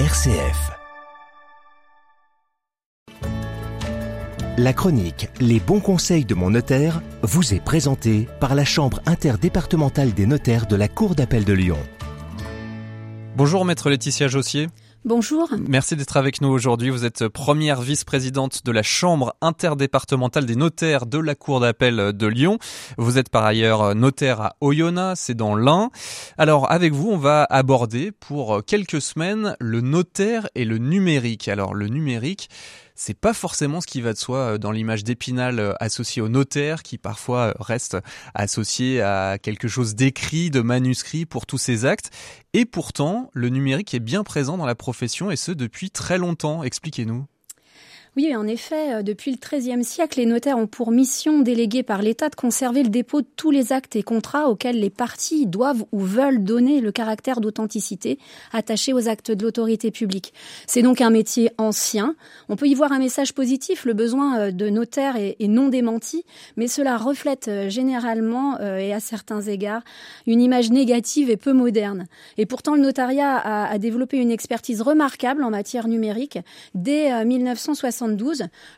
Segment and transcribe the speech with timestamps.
[0.00, 0.72] RCF.
[4.58, 10.12] La chronique Les bons conseils de mon notaire vous est présentée par la Chambre interdépartementale
[10.12, 11.78] des notaires de la Cour d'appel de Lyon.
[13.36, 14.66] Bonjour maître Laetitia Jossier.
[15.06, 15.50] Bonjour.
[15.68, 16.88] Merci d'être avec nous aujourd'hui.
[16.88, 22.26] Vous êtes première vice-présidente de la Chambre interdépartementale des notaires de la Cour d'appel de
[22.26, 22.58] Lyon.
[22.96, 25.90] Vous êtes par ailleurs notaire à Oyonnax, c'est dans l'Ain.
[26.38, 31.48] Alors avec vous, on va aborder pour quelques semaines le notaire et le numérique.
[31.48, 32.48] Alors le numérique,
[32.94, 36.28] c'est pas forcément ce qui va de soi euh, dans l'image d'Épinal euh, associée au
[36.28, 37.96] notaire, qui parfois euh, reste
[38.34, 42.10] associé à quelque chose d'écrit, de manuscrit pour tous ces actes.
[42.52, 46.62] Et pourtant, le numérique est bien présent dans la profession et ce depuis très longtemps.
[46.62, 47.26] Expliquez-nous.
[48.16, 52.00] Oui, en effet, euh, depuis le XIIIe siècle, les notaires ont pour mission déléguée par
[52.00, 55.84] l'État de conserver le dépôt de tous les actes et contrats auxquels les parties doivent
[55.90, 58.20] ou veulent donner le caractère d'authenticité
[58.52, 60.32] attaché aux actes de l'autorité publique.
[60.68, 62.14] C'est donc un métier ancien.
[62.48, 66.24] On peut y voir un message positif, le besoin euh, de notaires est, non démenti,
[66.56, 69.82] mais cela reflète euh, généralement et à certains égards
[70.26, 72.06] une image négative et peu moderne.
[72.38, 76.38] Et pourtant, le notariat a, a développé une expertise remarquable en matière numérique
[76.74, 78.03] dès 1960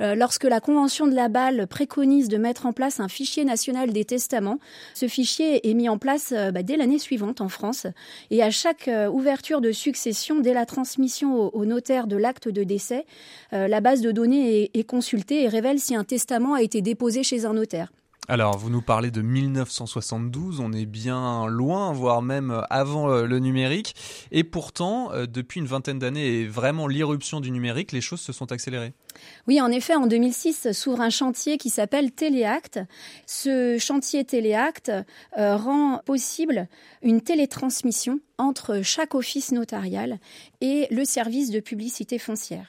[0.00, 3.92] euh, lorsque la Convention de la Balle préconise de mettre en place un fichier national
[3.92, 4.58] des testaments.
[4.94, 7.86] Ce fichier est mis en place euh, bah, dès l'année suivante en France.
[8.30, 12.64] Et à chaque euh, ouverture de succession, dès la transmission au, notaire de l'acte de
[12.64, 13.06] décès,
[13.52, 17.44] la base de données est consultée et révèle si un testament a été déposé chez
[17.44, 17.92] un notaire.
[18.28, 23.40] Alors, vous nous parlez de 1972, on est bien loin, voire même avant euh, le
[23.40, 23.96] numérique.
[24.30, 28.32] Et pourtant, euh, depuis une vingtaine d'années et vraiment l'irruption du numérique, les choses se
[28.32, 28.92] sont accélérées.
[29.48, 32.78] Oui, en effet, en 2006 s'ouvre un chantier qui s'appelle Téléacte.
[33.26, 34.92] Ce chantier Téléacte
[35.36, 36.68] euh, rend possible
[37.02, 40.20] une télétransmission entre chaque office notarial
[40.60, 42.68] et le service de publicité foncière.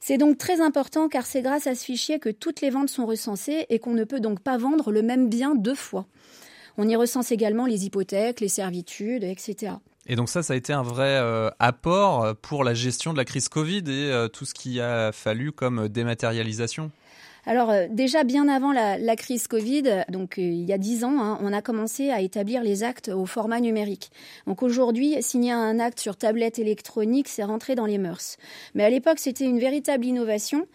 [0.00, 3.06] C'est donc très important car c'est grâce à ce fichier que toutes les ventes sont
[3.06, 6.06] recensées et qu'on ne peut donc pas vendre le même bien deux fois.
[6.78, 9.74] On y recense également les hypothèques, les servitudes, etc.
[10.06, 13.26] Et donc ça, ça a été un vrai euh, apport pour la gestion de la
[13.26, 16.90] crise Covid et euh, tout ce qui a fallu comme dématérialisation?
[17.46, 21.20] Alors euh, déjà bien avant la, crise Covid, donc euh, il y a dix ans,
[21.20, 24.10] hein, on a commencé à établir les actes au format numérique.
[24.46, 28.36] Donc aujourd'hui, signer un acte sur tablette électronique, c'est rentré dans les mœurs.
[28.74, 30.66] Mais à l'époque, c'était une véritable innovation.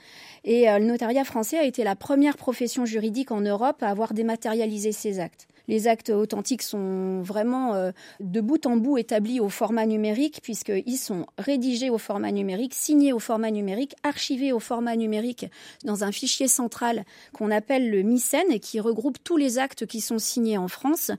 [0.43, 4.13] Et euh, le notariat français a été la première profession juridique en Europe à avoir
[4.13, 5.47] dématérialisé ses actes.
[5.67, 10.97] Les actes authentiques sont vraiment euh, de bout en bout établis au format numérique puisqu'ils
[10.97, 15.47] sont rédigés au format numérique, signés au format numérique, archivés au format numérique
[15.83, 17.03] dans un fichier central
[17.33, 21.11] qu'on appelle le MICEN qui regroupe tous les actes qui sont signés en France.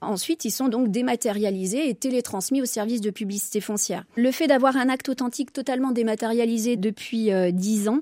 [0.00, 4.04] Ensuite, ils sont donc dématérialisés et télétransmis au service de publicité foncière.
[4.16, 8.00] Le fait d'avoir un acte authentique totalement dématérialisé depuis euh, dix ans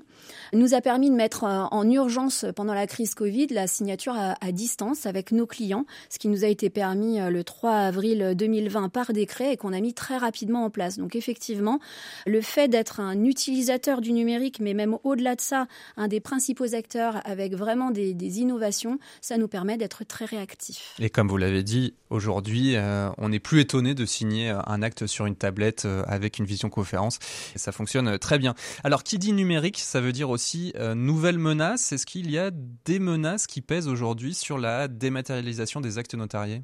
[0.53, 4.51] nous a permis de mettre euh, en urgence pendant la crise Covid la signature à
[4.51, 8.89] distance avec nos clients ce qui nous a été permis euh, le 3 avril 2020
[8.89, 10.97] par décret et qu'on a mis très rapidement en place.
[10.97, 11.79] Donc effectivement,
[12.25, 16.73] le fait d'être un utilisateur du numérique, mais même au-delà de ça, un des principaux
[16.75, 20.95] acteurs avec vraiment des, innovations, ça nous permet d'être très réactifs.
[20.99, 25.07] Et comme vous l'avez dit, aujourd'hui, euh, on n'est plus étonné de signer un acte
[25.07, 27.19] sur une tablette euh, avec une vision conférence.
[27.55, 28.55] Et ça fonctionne très bien.
[28.83, 31.91] Alors, qui dit numérique, ça veut dire aussi nouvelles menaces.
[31.91, 32.51] Est-ce qu'il y a
[32.85, 36.63] des menaces qui pèsent aujourd'hui sur la dématérialisation des actes notariés?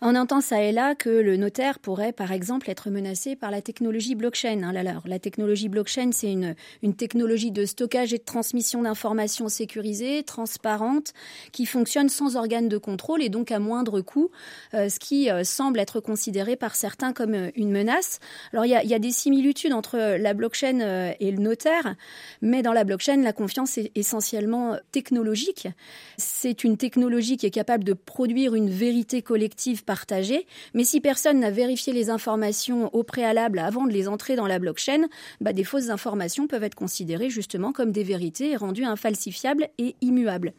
[0.00, 3.60] On entend ça et là que le notaire pourrait, par exemple, être menacé par la
[3.60, 4.62] technologie blockchain.
[4.62, 4.72] Hein,
[5.04, 6.54] la technologie blockchain, c'est une,
[6.96, 11.12] technologie de stockage et de transmission d'informations sécurisées, transparente,
[11.50, 14.30] qui fonctionne sans organe de contrôle et donc à moindre coût,
[14.74, 18.20] euh, ce qui euh, semble être considéré par certains comme euh, une menace.
[18.52, 21.94] Alors il y a, des similitudes entre la blockchain et le notaire,
[22.42, 25.68] mais dans la blockchain, la confiance est essentiellement technologique.
[26.16, 31.40] C'est une technologie qui est capable de produire une vérité collective partagé, mais si personne
[31.40, 35.06] n'a vérifié les informations au préalable avant de les entrer dans la blockchain,
[35.40, 39.96] bah, des fausses informations peuvent être considérées justement comme des vérités et rendues infalsifiables et
[40.02, 40.52] immuables.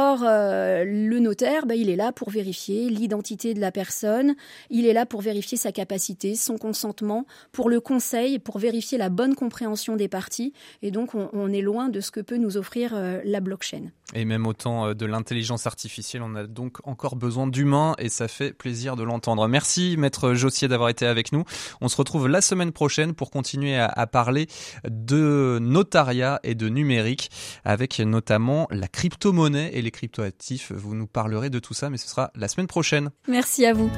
[0.00, 4.36] Or, euh, le notaire, bah, il est là pour vérifier l'identité de la personne,
[4.70, 9.08] il est là pour vérifier sa capacité, son consentement, pour le conseil, pour vérifier la
[9.08, 10.52] bonne compréhension des parties.
[10.82, 13.90] Et donc, on, est loin de ce que peut nous offrir euh, la blockchain.
[14.14, 18.28] Et même autant euh, de l'intelligence artificielle, on a donc encore besoin d'humains et ça
[18.28, 19.48] fait plaisir de l'entendre.
[19.48, 21.42] Merci Maître Jossier d'avoir été avec nous.
[21.80, 24.46] On se retrouve la semaine prochaine pour continuer à, parler
[24.88, 27.30] de notariat et de numérique
[27.64, 30.72] avec notamment la crypto-monnaie et les cryptoactifs.
[30.72, 33.10] Vous nous parlerez de tout ça, mais ce sera la semaine prochaine.
[33.28, 33.90] Merci à vous.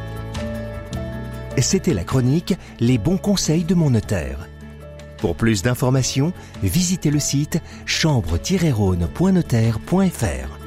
[1.58, 4.48] C'était la chronique Les bons conseils de mon notaire.
[5.18, 6.32] Pour plus d'informations,
[6.62, 10.59] visitez le site chambre-rhône.notaire.fr.